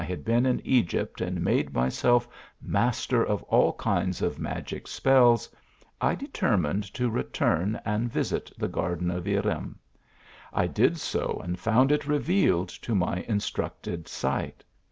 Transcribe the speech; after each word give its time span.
had 0.03 0.25
been 0.25 0.47
in 0.47 0.59
Egypt 0.65 1.21
and 1.21 1.43
made 1.43 1.75
myself 1.75 2.27
master 2.59 3.23
of 3.23 3.43
all 3.43 3.73
kinds 3.73 4.23
of 4.23 4.39
magic 4.39 4.87
spells, 4.87 5.47
I 6.01 6.15
determined 6.15 6.85
to 6.95 7.07
return 7.07 7.79
and 7.85 8.11
visit 8.11 8.51
the 8.57 8.67
garden 8.67 9.11
of 9.11 9.25
Irem. 9.27 9.75
I 10.51 10.65
did 10.65 10.97
so. 10.97 11.39
and 11.43 11.59
found 11.59 11.91
it 11.91 12.07
re 12.07 12.17
vealed 12.17 12.81
to 12.81 12.95
my 12.95 13.17
instructed 13.27 14.07
sight. 14.07 14.63